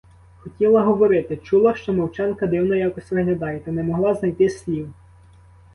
Хотіла 0.39 0.81
говорити, 0.83 1.37
чула, 1.37 1.75
що 1.75 1.93
мовчанка 1.93 2.47
дивно 2.47 2.75
якось 2.75 3.11
виглядає, 3.11 3.59
та 3.59 3.71
не 3.71 3.83
могла 3.83 4.13
знайти 4.13 4.49
слів. 4.49 4.93